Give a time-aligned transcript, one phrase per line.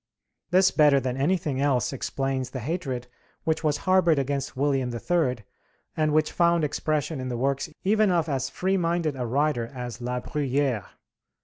[0.49, 3.05] This better than anything else explains the hatred
[3.43, 5.45] which was harbored against William III.,
[5.95, 10.01] and which found expression in the works even of as free minded a writer as
[10.01, 10.87] La Bruyère.